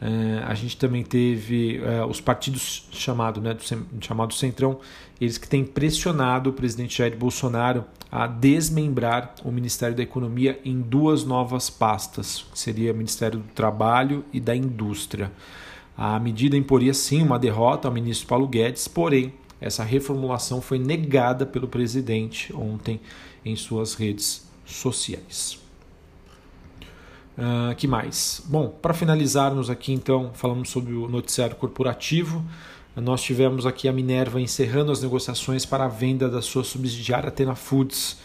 É, 0.01 0.43
a 0.45 0.55
gente 0.55 0.77
também 0.77 1.03
teve 1.03 1.81
é, 1.83 2.05
os 2.05 2.21
partidos 2.21 2.89
chamado, 2.91 3.41
né, 3.41 3.55
do, 3.55 3.63
chamado 4.05 4.35
Centrão, 4.35 4.81
eles 5.21 5.39
que 5.39 5.49
têm 5.49 5.65
pressionado 5.65 6.51
o 6.51 6.53
presidente 6.53 6.99
Jair 6.99 7.17
Bolsonaro 7.17 7.85
a 8.11 8.27
desmembrar 8.27 9.35
o 9.45 9.51
Ministério 9.51 9.97
da 9.97 10.03
Economia 10.03 10.61
em 10.65 10.81
duas 10.81 11.25
novas 11.25 11.71
pastas, 11.71 12.45
que 12.53 12.59
seria 12.59 12.93
o 12.93 12.97
Ministério 12.97 13.39
do 13.39 13.49
Trabalho 13.55 14.25
e 14.33 14.41
da 14.41 14.55
Indústria. 14.55 15.31
A 15.97 16.19
medida 16.19 16.57
imporia 16.57 16.93
sim 16.93 17.23
uma 17.23 17.39
derrota 17.39 17.87
ao 17.87 17.95
ministro 17.95 18.27
Paulo 18.27 18.49
Guedes, 18.49 18.89
porém, 18.89 19.33
essa 19.61 19.85
reformulação 19.85 20.61
foi 20.61 20.79
negada 20.79 21.47
pelo 21.47 21.69
presidente 21.69 22.55
ontem 22.55 23.01
em 23.45 23.55
suas 23.55 23.95
redes 23.95 24.47
sociais. 24.65 25.59
Uh, 27.39 27.75
que 27.77 27.87
mais? 27.87 28.43
Bom, 28.47 28.69
para 28.69 28.93
finalizarmos 28.95 29.71
aqui 29.71 29.93
então, 29.93 30.31
falamos 30.35 30.69
sobre 30.69 30.93
o 30.93 31.09
noticiário 31.09 31.57
corporativo. 31.57 32.45
Nós 32.97 33.23
tivemos 33.23 33.67
aqui 33.67 33.89
a 33.89 33.93
Minerva 33.93 34.41
encerrando 34.41 34.93
as 34.93 35.03
negociações 35.03 35.67
para 35.67 35.85
a 35.85 35.89
venda 35.89 36.29
da 36.29 36.41
sua 36.41 36.63
subsidiária 36.63 37.29
Atena 37.29 37.57
Foods, 37.57 38.19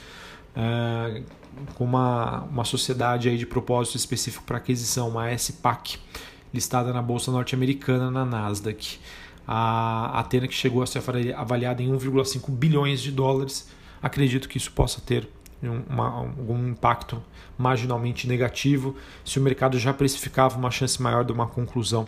uh, 0.56 1.24
com 1.74 1.86
uma, 1.86 2.42
uma 2.44 2.64
sociedade 2.64 3.30
aí 3.30 3.38
de 3.38 3.48
propósito 3.48 3.98
específico 3.98 4.44
para 4.44 4.58
aquisição, 4.58 5.10
uma 5.10 5.36
SPAC 5.36 5.98
listada 6.54 6.92
na 6.94 7.02
bolsa 7.02 7.32
norte-americana 7.32 8.10
na 8.10 8.26
Nasdaq. 8.26 9.00
A 9.48 10.20
Atena 10.20 10.48
que 10.48 10.54
chegou 10.54 10.84
a 10.84 10.88
ser 10.88 11.02
avaliada 11.36 11.82
em 11.82 11.92
1,5 11.92 12.52
bilhões 12.52 13.02
de 13.02 13.12
dólares. 13.12 13.70
Acredito 14.02 14.48
que 14.48 14.58
isso 14.58 14.72
possa 14.72 15.02
ter 15.02 15.28
uma, 15.62 16.08
algum 16.08 16.70
impacto 16.70 17.22
marginalmente 17.58 18.28
negativo 18.28 18.96
se 19.26 19.40
o 19.40 19.42
mercado 19.42 19.78
já 19.78 19.94
precificava 19.94 20.58
uma 20.58 20.72
chance 20.72 21.02
maior 21.02 21.26
de 21.26 21.34
uma 21.34 21.48
conclusão 21.48 22.08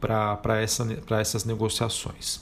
para 0.00 0.60
essa, 0.60 0.86
essas 1.18 1.44
negociações. 1.44 2.40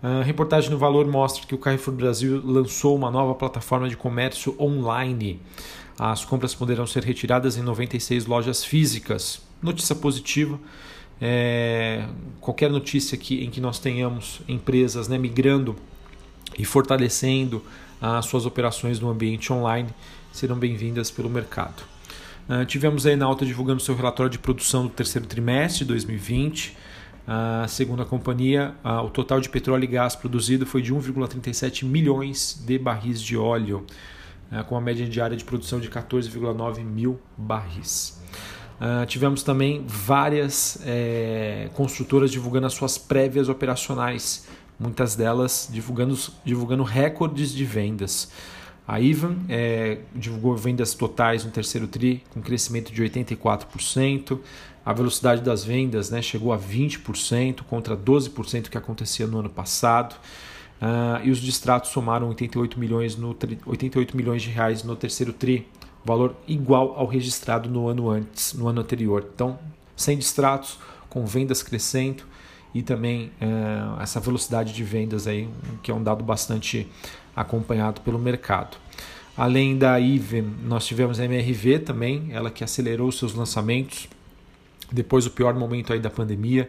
A 0.00 0.22
reportagem 0.22 0.70
no 0.70 0.78
Valor 0.78 1.08
mostra 1.08 1.44
que 1.44 1.54
o 1.54 1.58
Carrefour 1.58 1.94
Brasil 1.94 2.40
lançou 2.44 2.94
uma 2.94 3.10
nova 3.10 3.34
plataforma 3.34 3.88
de 3.88 3.96
comércio 3.96 4.54
online. 4.60 5.42
As 5.98 6.24
compras 6.24 6.54
poderão 6.54 6.86
ser 6.86 7.02
retiradas 7.02 7.56
em 7.56 7.62
96 7.62 8.26
lojas 8.26 8.62
físicas 8.62 9.47
notícia 9.62 9.94
positiva. 9.94 10.58
É, 11.20 12.06
qualquer 12.40 12.70
notícia 12.70 13.18
que, 13.18 13.44
em 13.44 13.50
que 13.50 13.60
nós 13.60 13.78
tenhamos 13.78 14.40
empresas 14.48 15.08
né, 15.08 15.18
migrando 15.18 15.74
e 16.56 16.64
fortalecendo 16.64 17.62
as 18.00 18.26
suas 18.26 18.46
operações 18.46 19.00
no 19.00 19.10
ambiente 19.10 19.52
online 19.52 19.88
serão 20.32 20.56
bem-vindas 20.56 21.10
pelo 21.10 21.28
mercado. 21.28 21.82
Uh, 22.48 22.64
tivemos 22.64 23.04
a 23.04 23.12
Enalta 23.12 23.44
divulgando 23.44 23.80
seu 23.80 23.94
relatório 23.94 24.30
de 24.30 24.38
produção 24.38 24.84
do 24.84 24.90
terceiro 24.90 25.26
trimestre 25.26 25.80
de 25.80 25.86
2020. 25.86 26.76
Uh, 27.26 27.68
segundo 27.68 28.00
a 28.00 28.06
companhia, 28.06 28.74
uh, 28.82 29.04
o 29.04 29.10
total 29.10 29.38
de 29.40 29.50
petróleo 29.50 29.84
e 29.84 29.86
gás 29.86 30.16
produzido 30.16 30.64
foi 30.64 30.80
de 30.80 30.94
1,37 30.94 31.84
milhões 31.84 32.62
de 32.64 32.78
barris 32.78 33.20
de 33.20 33.36
óleo, 33.36 33.84
com 34.66 34.76
uma 34.76 34.80
média 34.80 35.06
diária 35.06 35.36
de 35.36 35.44
produção 35.44 35.78
de 35.78 35.90
14,9 35.90 36.82
mil 36.82 37.20
barris. 37.36 38.18
Uh, 38.80 39.04
tivemos 39.06 39.42
também 39.42 39.84
várias 39.86 40.78
é, 40.86 41.68
construtoras 41.74 42.30
divulgando 42.30 42.66
as 42.66 42.74
suas 42.74 42.96
prévias 42.96 43.48
operacionais, 43.48 44.46
muitas 44.78 45.16
delas 45.16 45.68
divulgando, 45.70 46.16
divulgando 46.44 46.84
recordes 46.84 47.52
de 47.52 47.64
vendas. 47.64 48.30
A 48.86 49.00
Ivan 49.00 49.36
é, 49.48 49.98
divulgou 50.14 50.56
vendas 50.56 50.94
totais 50.94 51.44
no 51.44 51.50
terceiro 51.50 51.86
TRI 51.86 52.22
com 52.30 52.40
crescimento 52.40 52.90
de 52.90 53.02
84%. 53.02 54.38
A 54.82 54.92
velocidade 54.94 55.42
das 55.42 55.62
vendas 55.62 56.08
né, 56.08 56.22
chegou 56.22 56.54
a 56.54 56.58
20% 56.58 57.62
contra 57.68 57.94
12% 57.94 58.70
que 58.70 58.78
acontecia 58.78 59.26
no 59.26 59.40
ano 59.40 59.50
passado. 59.50 60.16
Uh, 60.80 61.26
e 61.26 61.30
os 61.30 61.38
distratos 61.38 61.90
somaram 61.90 62.28
88 62.28 62.80
milhões, 62.80 63.16
no, 63.16 63.36
88 63.66 64.16
milhões 64.16 64.40
de 64.40 64.48
reais 64.48 64.82
no 64.84 64.96
terceiro 64.96 65.34
TRI, 65.34 65.66
valor 66.08 66.34
igual 66.46 66.94
ao 66.96 67.06
registrado 67.06 67.68
no 67.68 67.86
ano 67.86 68.08
antes, 68.08 68.54
no 68.54 68.66
ano 68.66 68.80
anterior. 68.80 69.28
Então, 69.34 69.58
sem 69.94 70.16
distratos, 70.16 70.78
com 71.10 71.26
vendas 71.26 71.62
crescendo 71.62 72.24
e 72.74 72.82
também 72.82 73.30
uh, 73.42 74.00
essa 74.00 74.18
velocidade 74.18 74.72
de 74.72 74.82
vendas 74.82 75.26
aí, 75.26 75.48
que 75.82 75.90
é 75.90 75.94
um 75.94 76.02
dado 76.02 76.24
bastante 76.24 76.88
acompanhado 77.36 78.00
pelo 78.00 78.18
mercado. 78.18 78.78
Além 79.36 79.76
da 79.76 80.00
IVE, 80.00 80.42
nós 80.64 80.86
tivemos 80.86 81.20
a 81.20 81.24
MRV 81.26 81.80
também, 81.80 82.28
ela 82.30 82.50
que 82.50 82.64
acelerou 82.64 83.12
seus 83.12 83.34
lançamentos 83.34 84.08
depois 84.92 85.24
do 85.24 85.30
pior 85.30 85.54
momento 85.54 85.92
aí 85.92 86.00
da 86.00 86.10
pandemia 86.10 86.68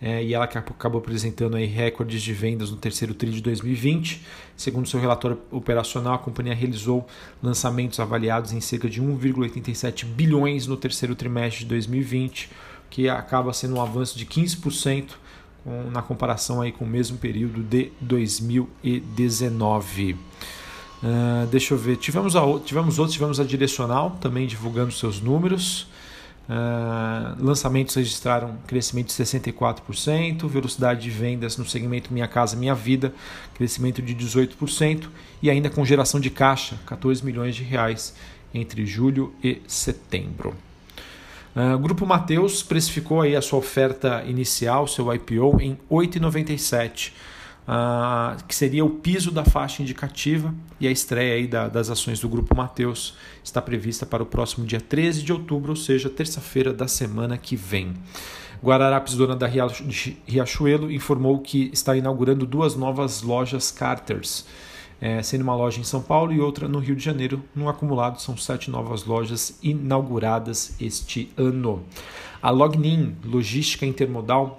é, 0.00 0.22
e 0.22 0.32
ela 0.34 0.44
acabou 0.44 1.00
apresentando 1.00 1.56
aí 1.56 1.66
recordes 1.66 2.22
de 2.22 2.32
vendas 2.32 2.70
no 2.70 2.76
terceiro 2.76 3.14
TRI 3.14 3.32
de 3.32 3.40
2020. 3.40 4.22
Segundo 4.56 4.86
seu 4.86 5.00
relatório 5.00 5.40
operacional, 5.50 6.14
a 6.14 6.18
companhia 6.18 6.54
realizou 6.54 7.06
lançamentos 7.42 7.98
avaliados 7.98 8.52
em 8.52 8.60
cerca 8.60 8.88
de 8.88 9.02
1,87 9.02 10.04
bilhões 10.04 10.66
no 10.66 10.76
terceiro 10.76 11.14
trimestre 11.14 11.64
de 11.64 11.70
2020, 11.70 12.50
que 12.90 13.08
acaba 13.08 13.52
sendo 13.52 13.76
um 13.76 13.80
avanço 13.80 14.18
de 14.18 14.26
15% 14.26 15.12
na 15.90 16.02
comparação 16.02 16.60
aí 16.60 16.70
com 16.70 16.84
o 16.84 16.88
mesmo 16.88 17.18
período 17.18 17.60
de 17.62 17.90
2019. 18.00 20.12
Uh, 20.12 20.16
ah, 21.02 21.46
deixa 21.50 21.74
eu 21.74 21.78
ver, 21.78 21.96
tivemos, 21.96 22.36
a, 22.36 22.40
tivemos 22.64 22.98
outros, 22.98 23.14
tivemos 23.14 23.40
a 23.40 23.44
Direcional 23.44 24.10
também 24.20 24.46
divulgando 24.46 24.92
seus 24.92 25.20
números. 25.20 25.88
Uh, 26.48 27.44
lançamentos 27.44 27.96
registraram 27.96 28.56
crescimento 28.68 29.08
de 29.08 29.14
64%, 29.14 30.46
velocidade 30.46 31.00
de 31.00 31.10
vendas 31.10 31.56
no 31.56 31.66
segmento 31.66 32.12
Minha 32.12 32.28
Casa 32.28 32.56
Minha 32.56 32.74
Vida, 32.74 33.12
crescimento 33.54 34.00
de 34.00 34.14
18% 34.14 35.08
e 35.42 35.50
ainda 35.50 35.68
com 35.68 35.84
geração 35.84 36.20
de 36.20 36.30
caixa, 36.30 36.78
14 36.86 37.24
milhões 37.24 37.56
de 37.56 37.64
reais 37.64 38.14
entre 38.54 38.86
julho 38.86 39.34
e 39.42 39.60
setembro. 39.66 40.54
Uh, 41.56 41.76
Grupo 41.78 42.06
Mateus 42.06 42.62
precificou 42.62 43.22
aí 43.22 43.34
a 43.34 43.42
sua 43.42 43.58
oferta 43.58 44.22
inicial, 44.24 44.86
seu 44.86 45.12
IPO, 45.12 45.60
em 45.60 45.76
8,97 45.90 47.12
uh, 47.66 48.42
que 48.46 48.54
seria 48.54 48.84
o 48.84 48.90
piso 48.90 49.30
da 49.30 49.44
faixa 49.44 49.82
indicativa, 49.82 50.54
e 50.80 50.86
a 50.86 50.90
estreia 50.90 51.34
aí 51.34 51.46
da, 51.46 51.68
das 51.68 51.90
ações 51.90 52.20
do 52.20 52.28
Grupo 52.28 52.56
Mateus 52.56 53.14
está 53.42 53.60
prevista 53.60 54.06
para 54.06 54.22
o 54.22 54.26
próximo 54.26 54.66
dia 54.66 54.80
13 54.80 55.22
de 55.22 55.32
outubro, 55.32 55.70
ou 55.70 55.76
seja, 55.76 56.08
terça-feira 56.08 56.72
da 56.72 56.88
semana 56.88 57.36
que 57.36 57.56
vem. 57.56 57.94
Guararapes, 58.62 59.14
dona 59.14 59.36
da 59.36 59.46
Riachuelo, 59.46 60.90
informou 60.90 61.40
que 61.40 61.70
está 61.72 61.96
inaugurando 61.96 62.46
duas 62.46 62.74
novas 62.74 63.22
lojas 63.22 63.70
Carters, 63.70 64.46
é, 64.98 65.22
sendo 65.22 65.42
uma 65.42 65.54
loja 65.54 65.78
em 65.78 65.84
São 65.84 66.00
Paulo 66.00 66.32
e 66.32 66.40
outra 66.40 66.66
no 66.66 66.78
Rio 66.78 66.96
de 66.96 67.04
Janeiro. 67.04 67.42
No 67.54 67.68
acumulado, 67.68 68.20
são 68.20 68.36
sete 68.36 68.70
novas 68.70 69.04
lojas 69.04 69.58
inauguradas 69.62 70.74
este 70.80 71.30
ano. 71.36 71.84
A 72.42 72.50
Lognin, 72.50 73.14
logística 73.24 73.84
intermodal, 73.84 74.58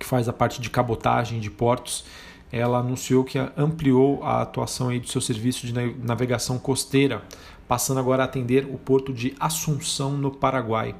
que 0.00 0.06
faz 0.06 0.28
a 0.28 0.32
parte 0.32 0.60
de 0.60 0.70
cabotagem 0.70 1.38
de 1.38 1.50
portos, 1.50 2.04
ela 2.50 2.78
anunciou 2.78 3.22
que 3.22 3.38
ampliou 3.56 4.24
a 4.24 4.42
atuação 4.42 4.88
aí 4.88 4.98
do 4.98 5.06
seu 5.06 5.20
serviço 5.20 5.66
de 5.66 5.72
navegação 5.72 6.58
costeira, 6.58 7.22
passando 7.68 8.00
agora 8.00 8.22
a 8.22 8.24
atender 8.24 8.64
o 8.64 8.78
porto 8.78 9.12
de 9.12 9.36
Assunção, 9.38 10.12
no 10.12 10.30
Paraguai. 10.32 10.96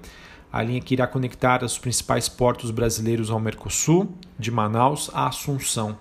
A 0.53 0.63
linha 0.63 0.81
que 0.81 0.95
irá 0.95 1.07
conectar 1.07 1.65
os 1.65 1.79
principais 1.79 2.29
portos 2.29 2.71
brasileiros 2.71 3.31
ao 3.31 3.41
Mercosul, 3.41 4.13
de 4.39 4.51
Manaus 4.51 5.11
a 5.15 5.27
Assunção, 5.27 5.97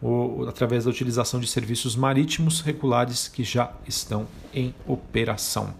ou, 0.00 0.48
através 0.48 0.84
da 0.84 0.90
utilização 0.90 1.40
de 1.40 1.46
serviços 1.46 1.96
marítimos 1.96 2.60
regulares 2.60 3.26
que 3.26 3.42
já 3.42 3.72
estão 3.86 4.26
em 4.54 4.74
operação. 4.86 5.74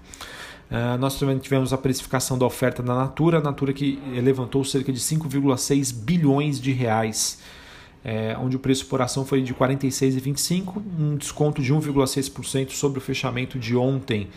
Uh, 0.71 0.99
nós 0.99 1.19
também 1.19 1.39
tivemos 1.39 1.73
a 1.73 1.79
precificação 1.79 2.39
da 2.39 2.47
oferta 2.47 2.83
da 2.83 2.95
Natura, 2.95 3.39
a 3.39 3.41
Natura 3.41 3.73
que 3.73 3.99
levantou 4.23 4.65
cerca 4.65 4.93
de 4.93 4.99
5,6 4.99 5.95
bilhões 5.95 6.61
de 6.61 6.73
reais, 6.73 7.41
é, 8.05 8.37
onde 8.39 8.57
o 8.57 8.59
preço 8.59 8.87
por 8.87 9.01
ação 9.01 9.25
foi 9.25 9.43
de 9.43 9.53
R$ 9.53 9.59
46,25, 9.59 10.83
um 10.99 11.17
desconto 11.17 11.63
de 11.63 11.73
1,6% 11.73 12.71
sobre 12.71 12.99
o 12.99 13.03
fechamento 13.03 13.59
de 13.59 13.77
ontem. 13.77 14.29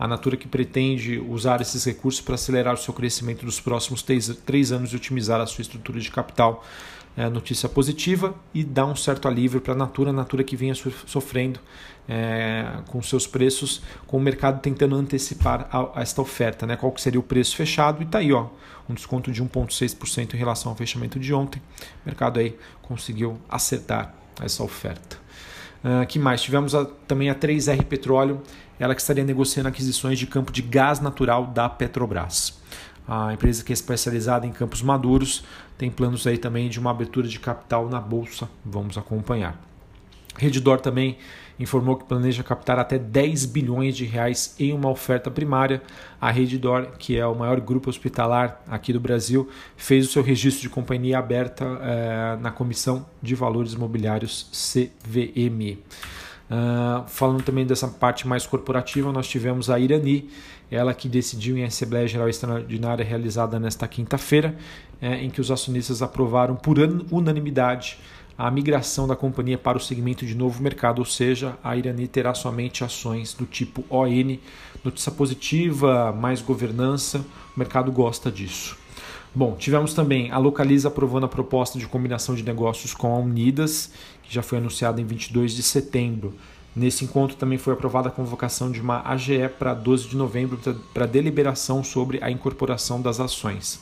A 0.00 0.08
Natura 0.08 0.34
que 0.34 0.48
pretende 0.48 1.18
usar 1.18 1.60
esses 1.60 1.84
recursos 1.84 2.22
para 2.22 2.34
acelerar 2.34 2.72
o 2.72 2.78
seu 2.78 2.94
crescimento 2.94 3.44
nos 3.44 3.60
próximos 3.60 4.00
três, 4.02 4.28
três 4.46 4.72
anos 4.72 4.94
e 4.94 4.96
otimizar 4.96 5.38
a 5.42 5.46
sua 5.46 5.60
estrutura 5.60 6.00
de 6.00 6.10
capital 6.10 6.64
é, 7.14 7.28
notícia 7.28 7.68
positiva 7.68 8.34
e 8.54 8.64
dá 8.64 8.86
um 8.86 8.96
certo 8.96 9.28
alívio 9.28 9.60
para 9.60 9.74
a 9.74 9.76
Natura, 9.76 10.08
a 10.08 10.12
Natura 10.12 10.42
que 10.42 10.56
vinha 10.56 10.74
sofrendo 10.74 11.60
é, 12.08 12.78
com 12.88 13.02
seus 13.02 13.26
preços, 13.26 13.82
com 14.06 14.16
o 14.16 14.20
mercado 14.20 14.62
tentando 14.62 14.96
antecipar 14.96 15.68
a, 15.70 15.98
a 15.98 16.02
esta 16.02 16.22
oferta, 16.22 16.66
né? 16.66 16.76
qual 16.76 16.90
que 16.92 17.00
seria 17.02 17.20
o 17.20 17.22
preço 17.22 17.54
fechado, 17.54 18.00
e 18.00 18.06
está 18.06 18.20
aí 18.20 18.32
ó, 18.32 18.46
um 18.88 18.94
desconto 18.94 19.30
de 19.30 19.44
1,6% 19.44 20.32
em 20.32 20.36
relação 20.38 20.72
ao 20.72 20.78
fechamento 20.78 21.20
de 21.20 21.34
ontem. 21.34 21.60
O 22.04 22.06
mercado 22.06 22.40
aí 22.40 22.56
conseguiu 22.80 23.38
acertar 23.50 24.14
essa 24.42 24.62
oferta. 24.62 25.18
Uh, 25.84 26.06
que 26.06 26.18
mais? 26.18 26.42
Tivemos 26.42 26.74
a, 26.74 26.84
também 26.84 27.30
a 27.30 27.34
3R 27.34 27.84
Petróleo, 27.84 28.42
ela 28.80 28.94
que 28.94 29.00
estaria 29.00 29.22
negociando 29.22 29.68
aquisições 29.68 30.18
de 30.18 30.26
campo 30.26 30.50
de 30.50 30.62
gás 30.62 30.98
natural 30.98 31.46
da 31.46 31.68
Petrobras. 31.68 32.58
A 33.06 33.32
empresa 33.32 33.62
que 33.62 33.72
é 33.72 33.74
especializada 33.74 34.46
em 34.46 34.50
campos 34.50 34.82
maduros 34.82 35.44
tem 35.76 35.90
planos 35.90 36.26
aí 36.26 36.38
também 36.38 36.68
de 36.68 36.80
uma 36.80 36.90
abertura 36.90 37.28
de 37.28 37.38
capital 37.38 37.88
na 37.88 38.00
bolsa. 38.00 38.48
Vamos 38.64 38.96
acompanhar. 38.96 39.60
Redditor 40.36 40.80
também 40.80 41.18
informou 41.58 41.96
que 41.96 42.04
planeja 42.04 42.42
captar 42.42 42.78
até 42.78 42.98
10 42.98 43.44
bilhões 43.46 43.94
de 43.94 44.06
reais 44.06 44.54
em 44.58 44.72
uma 44.72 44.88
oferta 44.88 45.30
primária. 45.30 45.82
A 46.18 46.30
Redditor, 46.30 46.92
que 46.98 47.18
é 47.18 47.26
o 47.26 47.34
maior 47.34 47.60
grupo 47.60 47.90
hospitalar 47.90 48.62
aqui 48.66 48.92
do 48.92 49.00
Brasil, 49.00 49.48
fez 49.76 50.06
o 50.06 50.10
seu 50.10 50.22
registro 50.22 50.62
de 50.62 50.70
companhia 50.70 51.18
aberta 51.18 51.64
eh, 51.82 52.38
na 52.40 52.50
Comissão 52.50 53.04
de 53.20 53.34
Valores 53.34 53.74
Imobiliários 53.74 54.48
CVM. 54.52 55.78
Uh, 56.50 57.06
falando 57.06 57.44
também 57.44 57.64
dessa 57.64 57.86
parte 57.86 58.26
mais 58.26 58.44
corporativa, 58.44 59.12
nós 59.12 59.28
tivemos 59.28 59.70
a 59.70 59.78
Irani, 59.78 60.28
ela 60.68 60.92
que 60.92 61.08
decidiu 61.08 61.56
em 61.56 61.64
Assembleia 61.64 62.08
Geral 62.08 62.28
Extraordinária 62.28 63.04
realizada 63.04 63.60
nesta 63.60 63.86
quinta-feira, 63.86 64.56
é, 65.00 65.22
em 65.22 65.30
que 65.30 65.40
os 65.40 65.50
acionistas 65.50 66.02
aprovaram 66.02 66.56
por 66.56 66.76
unanimidade 67.10 67.98
a 68.36 68.50
migração 68.50 69.06
da 69.06 69.14
companhia 69.14 69.58
para 69.58 69.76
o 69.76 69.80
segmento 69.80 70.24
de 70.24 70.34
novo 70.34 70.62
mercado, 70.62 71.00
ou 71.00 71.04
seja, 71.04 71.58
a 71.62 71.76
Irani 71.76 72.08
terá 72.08 72.32
somente 72.32 72.82
ações 72.82 73.34
do 73.34 73.44
tipo 73.44 73.84
ON. 73.90 74.38
Notícia 74.82 75.12
positiva, 75.12 76.10
mais 76.10 76.40
governança, 76.40 77.18
o 77.54 77.58
mercado 77.58 77.92
gosta 77.92 78.30
disso. 78.30 78.78
Bom, 79.32 79.54
tivemos 79.54 79.94
também 79.94 80.30
a 80.32 80.38
Localiza 80.38 80.88
aprovando 80.88 81.24
a 81.24 81.28
proposta 81.28 81.78
de 81.78 81.86
combinação 81.86 82.34
de 82.34 82.42
negócios 82.42 82.92
com 82.92 83.14
a 83.14 83.18
Unidas, 83.18 83.92
que 84.24 84.34
já 84.34 84.42
foi 84.42 84.58
anunciada 84.58 85.00
em 85.00 85.04
22 85.04 85.52
de 85.52 85.62
setembro. 85.62 86.34
Nesse 86.74 87.04
encontro 87.04 87.36
também 87.36 87.58
foi 87.58 87.72
aprovada 87.72 88.08
a 88.08 88.12
convocação 88.12 88.70
de 88.70 88.80
uma 88.80 89.02
AGE 89.08 89.48
para 89.56 89.72
12 89.72 90.08
de 90.08 90.16
novembro 90.16 90.58
para 90.92 91.06
deliberação 91.06 91.84
sobre 91.84 92.18
a 92.22 92.30
incorporação 92.30 93.00
das 93.00 93.20
ações. 93.20 93.80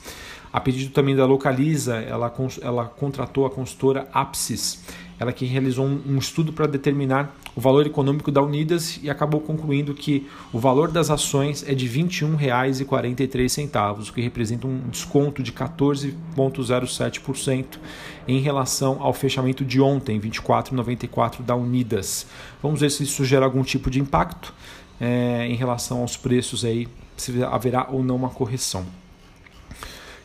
A 0.53 0.61
pedido 0.61 0.93
também 0.93 1.17
da 1.17 1.27
Localiza, 1.27 1.97
ela, 1.97 2.33
ela 2.63 2.85
contratou 2.87 3.47
a 3.47 3.51
consultora 3.51 4.09
Apsis, 4.13 4.83
ela 5.19 5.33
que 5.33 5.45
realizou 5.45 5.85
um, 5.85 6.17
estudo 6.19 6.53
para 6.53 6.67
determinar 6.67 7.37
o 7.57 7.61
valor 7.61 7.85
econômico 7.87 8.31
da 8.31 8.41
Unidas 8.43 9.01
e 9.03 9.11
acabou 9.11 9.41
concluindo 9.41 9.95
que 9.95 10.29
o 10.53 10.59
valor 10.59 10.91
das 10.91 11.11
ações 11.11 11.65
é 11.67 11.75
de 11.75 11.87
R$ 11.87 12.05
21,43, 12.05 14.09
o 14.09 14.13
que 14.13 14.21
representa 14.21 14.67
um 14.67 14.81
desconto 14.89 15.43
de 15.43 15.53
14,07% 15.53 17.79
em 18.27 18.41
relação 18.41 18.99
ao 19.01 19.13
fechamento 19.13 19.65
de 19.65 19.81
ontem, 19.81 20.21
24,94 20.21 21.43
da 21.43 21.55
Unidas. 21.57 22.27
Vamos 22.63 22.81
ver 22.81 22.91
se 22.91 23.03
isso 23.03 23.25
gera 23.25 23.45
algum 23.45 23.63
tipo 23.63 23.91
de 23.91 24.01
impacto 24.01 24.55
é, 25.01 25.47
em 25.47 25.55
relação 25.55 26.01
aos 26.01 26.17
preços 26.17 26.65
aí, 26.65 26.89
se 27.17 27.43
haverá 27.43 27.89
ou 27.91 28.05
não 28.05 28.17
uma 28.17 28.31
correção 28.31 28.87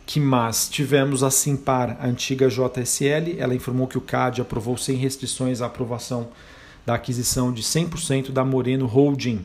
que 0.05 0.19
mais? 0.19 0.67
Tivemos 0.69 1.23
a 1.23 1.31
Simpar, 1.31 1.97
a 1.99 2.07
antiga 2.07 2.49
JSL, 2.49 3.37
ela 3.37 3.55
informou 3.55 3.87
que 3.87 3.97
o 3.97 4.01
CAD 4.01 4.41
aprovou 4.41 4.77
sem 4.77 4.95
restrições 4.95 5.61
a 5.61 5.65
aprovação 5.65 6.29
da 6.85 6.95
aquisição 6.95 7.53
de 7.53 7.63
100% 7.63 8.31
da 8.31 8.43
Moreno 8.43 8.85
Holding, 8.85 9.41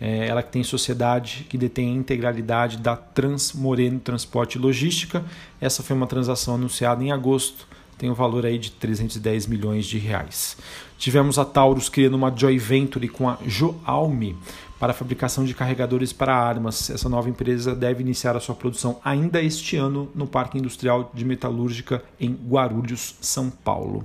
é, 0.00 0.26
ela 0.26 0.42
que 0.42 0.50
tem 0.50 0.64
sociedade 0.64 1.46
que 1.48 1.56
detém 1.56 1.92
a 1.92 1.94
integralidade 1.94 2.76
da 2.76 2.96
Transmoreno 2.96 4.00
Transporte 4.00 4.58
e 4.58 4.60
Logística. 4.60 5.24
Essa 5.60 5.82
foi 5.82 5.94
uma 5.94 6.08
transação 6.08 6.56
anunciada 6.56 7.04
em 7.04 7.12
agosto, 7.12 7.68
tem 7.96 8.10
um 8.10 8.14
valor 8.14 8.44
aí 8.44 8.58
de 8.58 8.72
310 8.72 9.46
milhões 9.46 9.86
de 9.86 9.98
reais. 9.98 10.56
Tivemos 10.98 11.38
a 11.38 11.44
Taurus 11.44 11.88
criando 11.88 12.14
uma 12.14 12.34
joint 12.34 12.60
venture 12.60 13.06
com 13.06 13.28
a 13.28 13.38
Joalme 13.46 14.36
para 14.82 14.90
a 14.90 14.94
fabricação 14.94 15.44
de 15.44 15.54
carregadores 15.54 16.12
para 16.12 16.34
armas. 16.34 16.90
Essa 16.90 17.08
nova 17.08 17.30
empresa 17.30 17.72
deve 17.72 18.02
iniciar 18.02 18.36
a 18.36 18.40
sua 18.40 18.56
produção 18.56 18.98
ainda 19.04 19.40
este 19.40 19.76
ano 19.76 20.10
no 20.12 20.26
Parque 20.26 20.58
Industrial 20.58 21.08
de 21.14 21.24
Metalúrgica 21.24 22.02
em 22.18 22.32
Guarulhos, 22.32 23.14
São 23.20 23.48
Paulo. 23.48 24.04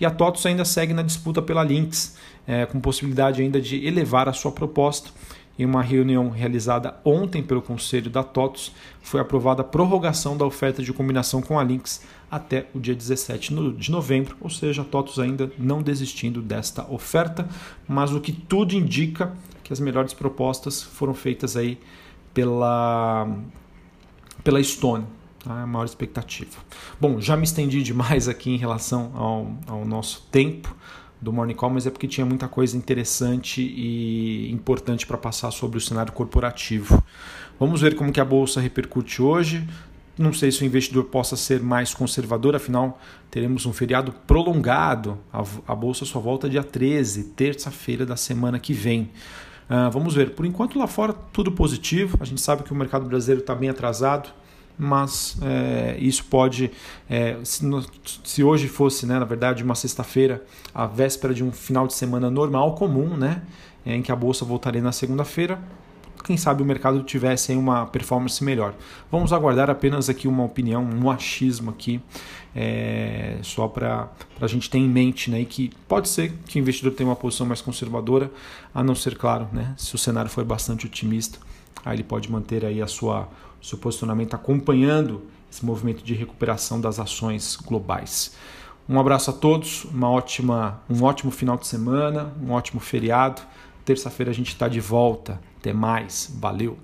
E 0.00 0.06
a 0.06 0.10
TOTUS 0.10 0.46
ainda 0.46 0.64
segue 0.64 0.94
na 0.94 1.02
disputa 1.02 1.42
pela 1.42 1.62
Lynx, 1.62 2.16
é, 2.46 2.64
com 2.64 2.80
possibilidade 2.80 3.42
ainda 3.42 3.60
de 3.60 3.86
elevar 3.86 4.26
a 4.26 4.32
sua 4.32 4.50
proposta 4.50 5.10
em 5.58 5.66
uma 5.66 5.82
reunião 5.82 6.30
realizada 6.30 6.98
ontem 7.04 7.42
pelo 7.42 7.60
Conselho 7.60 8.08
da 8.08 8.22
TOTUS, 8.22 8.72
foi 9.02 9.20
aprovada 9.20 9.60
a 9.60 9.64
prorrogação 9.64 10.38
da 10.38 10.46
oferta 10.46 10.82
de 10.82 10.90
combinação 10.90 11.42
com 11.42 11.58
a 11.58 11.62
Lynx 11.62 12.00
até 12.30 12.66
o 12.74 12.80
dia 12.80 12.94
17 12.94 13.54
de 13.76 13.90
novembro, 13.90 14.38
ou 14.40 14.48
seja, 14.48 14.80
a 14.80 14.84
TOTUS 14.86 15.18
ainda 15.18 15.52
não 15.58 15.82
desistindo 15.82 16.40
desta 16.40 16.90
oferta, 16.90 17.46
mas 17.86 18.10
o 18.10 18.22
que 18.22 18.32
tudo 18.32 18.74
indica 18.74 19.34
que 19.64 19.72
as 19.72 19.80
melhores 19.80 20.12
propostas 20.12 20.82
foram 20.82 21.14
feitas 21.14 21.56
aí 21.56 21.80
pela, 22.32 23.26
pela 24.44 24.62
Stone. 24.62 25.06
Tá? 25.42 25.62
A 25.62 25.66
maior 25.66 25.84
expectativa. 25.84 26.56
Bom, 27.00 27.20
já 27.20 27.36
me 27.36 27.44
estendi 27.44 27.82
demais 27.82 28.28
aqui 28.28 28.50
em 28.50 28.56
relação 28.56 29.10
ao, 29.14 29.56
ao 29.66 29.84
nosso 29.84 30.28
tempo 30.30 30.74
do 31.20 31.32
Morning 31.32 31.54
Call, 31.54 31.70
mas 31.70 31.86
é 31.86 31.90
porque 31.90 32.06
tinha 32.06 32.26
muita 32.26 32.46
coisa 32.46 32.76
interessante 32.76 33.62
e 33.62 34.52
importante 34.52 35.06
para 35.06 35.16
passar 35.16 35.50
sobre 35.50 35.78
o 35.78 35.80
cenário 35.80 36.12
corporativo. 36.12 37.02
Vamos 37.58 37.80
ver 37.80 37.94
como 37.94 38.12
que 38.12 38.20
a 38.20 38.24
bolsa 38.24 38.60
repercute 38.60 39.22
hoje. 39.22 39.66
Não 40.16 40.32
sei 40.32 40.52
se 40.52 40.62
o 40.62 40.66
investidor 40.66 41.04
possa 41.04 41.34
ser 41.34 41.60
mais 41.60 41.92
conservador, 41.92 42.54
afinal, 42.54 43.00
teremos 43.30 43.66
um 43.66 43.72
feriado 43.72 44.12
prolongado. 44.26 45.18
A, 45.32 45.42
a 45.66 45.74
bolsa 45.74 46.04
só 46.04 46.20
volta 46.20 46.48
dia 46.48 46.62
13, 46.62 47.24
terça-feira 47.30 48.06
da 48.06 48.16
semana 48.16 48.58
que 48.58 48.72
vem. 48.72 49.10
Uh, 49.68 49.90
vamos 49.90 50.14
ver. 50.14 50.30
Por 50.30 50.44
enquanto, 50.44 50.78
lá 50.78 50.86
fora, 50.86 51.12
tudo 51.12 51.50
positivo. 51.52 52.18
A 52.20 52.24
gente 52.24 52.40
sabe 52.40 52.62
que 52.62 52.72
o 52.72 52.76
mercado 52.76 53.06
brasileiro 53.06 53.40
está 53.40 53.54
bem 53.54 53.68
atrasado 53.68 54.30
mas 54.76 55.36
é, 55.42 55.96
isso 55.98 56.24
pode, 56.24 56.70
é, 57.08 57.36
se, 57.44 57.64
no, 57.64 57.84
se, 58.24 58.42
hoje 58.42 58.68
fosse, 58.68 59.06
né, 59.06 59.18
na 59.18 59.24
verdade, 59.24 59.62
uma 59.62 59.74
sexta-feira, 59.74 60.42
a 60.74 60.86
véspera 60.86 61.32
de 61.32 61.44
um 61.44 61.52
final 61.52 61.86
de 61.86 61.94
semana 61.94 62.30
normal, 62.30 62.74
comum, 62.74 63.16
né, 63.16 63.42
em 63.86 64.02
que 64.02 64.10
a 64.10 64.16
bolsa 64.16 64.44
voltaria 64.44 64.82
na 64.82 64.92
segunda-feira, 64.92 65.60
quem 66.24 66.36
sabe 66.36 66.62
o 66.62 66.66
mercado 66.66 67.02
tivesse 67.02 67.54
uma 67.54 67.86
performance 67.86 68.42
melhor. 68.42 68.74
Vamos 69.10 69.32
aguardar 69.32 69.70
apenas 69.70 70.08
aqui 70.08 70.26
uma 70.26 70.42
opinião, 70.42 70.82
um 70.82 71.10
achismo 71.10 71.70
aqui, 71.70 72.00
é, 72.56 73.38
só 73.42 73.68
para 73.68 74.08
a 74.40 74.46
gente 74.46 74.70
ter 74.70 74.78
em 74.78 74.88
mente 74.88 75.30
né, 75.30 75.44
que 75.44 75.70
pode 75.86 76.08
ser 76.08 76.32
que 76.46 76.58
o 76.58 76.60
investidor 76.60 76.92
tenha 76.94 77.08
uma 77.08 77.16
posição 77.16 77.46
mais 77.46 77.60
conservadora, 77.60 78.30
a 78.74 78.82
não 78.82 78.94
ser, 78.94 79.16
claro, 79.16 79.48
né, 79.52 79.74
se 79.76 79.94
o 79.94 79.98
cenário 79.98 80.30
for 80.30 80.44
bastante 80.44 80.86
otimista, 80.86 81.38
aí 81.84 81.96
ele 81.96 82.04
pode 82.04 82.30
manter 82.30 82.64
aí 82.64 82.80
a 82.80 82.86
sua 82.86 83.28
seu 83.64 83.78
posicionamento 83.78 84.34
acompanhando 84.34 85.22
esse 85.50 85.64
movimento 85.64 86.04
de 86.04 86.12
recuperação 86.12 86.78
das 86.78 87.00
ações 87.00 87.56
globais. 87.56 88.36
Um 88.86 89.00
abraço 89.00 89.30
a 89.30 89.32
todos, 89.32 89.84
uma 89.86 90.10
ótima, 90.10 90.82
um 90.90 91.02
ótimo 91.02 91.30
final 91.30 91.56
de 91.56 91.66
semana, 91.66 92.34
um 92.42 92.52
ótimo 92.52 92.78
feriado. 92.78 93.40
Terça-feira 93.82 94.30
a 94.30 94.34
gente 94.34 94.48
está 94.48 94.68
de 94.68 94.80
volta. 94.80 95.40
Até 95.64 95.72
mais. 95.72 96.30
Valeu! 96.38 96.76